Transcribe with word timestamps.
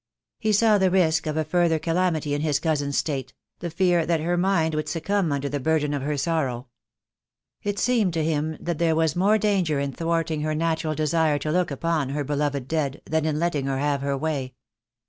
He 0.39 0.51
saw 0.51 0.79
the 0.79 0.89
risk 0.89 1.27
of 1.27 1.37
a 1.37 1.45
further 1.45 1.77
calamity 1.77 2.33
in 2.33 2.41
his 2.41 2.59
cousin's 2.59 2.97
state— 2.97 3.35
the 3.59 3.69
fear 3.69 4.03
that 4.03 4.19
her 4.19 4.35
mind 4.35 4.73
would 4.73 4.89
succumb 4.89 5.31
under 5.31 5.47
the 5.47 5.59
burden 5.59 5.93
of 5.93 6.01
her 6.01 6.17
sorrow. 6.17 6.69
It 7.61 7.77
seemed 7.77 8.15
to 8.15 8.23
him 8.23 8.57
that 8.59 8.79
there 8.79 8.95
was 8.95 9.15
more 9.15 9.37
danger 9.37 9.79
in 9.79 9.91
thwarting 9.93 10.41
her 10.41 10.55
natural 10.55 10.95
desire 10.95 11.37
to 11.37 11.51
look 11.51 11.69
upon 11.69 12.09
her 12.09 12.23
beloved 12.23 12.67
dead 12.67 13.03
than 13.05 13.25
in 13.25 13.37
letting 13.37 13.67
her 13.67 13.77
have 13.77 14.01
her 14.01 14.17
way. 14.17 14.55